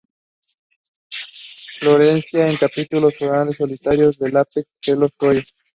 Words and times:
Inflorescencia 1.75 2.49
en 2.49 2.57
capítulos 2.57 3.13
florales 3.15 3.55
solitarios 3.57 4.19
en 4.21 4.27
el 4.29 4.37
apex 4.37 4.67
de 4.87 4.95
los 4.95 5.13
tallos. 5.13 5.53